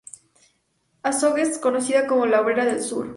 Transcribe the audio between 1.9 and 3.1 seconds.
como "La Obrera del Sur".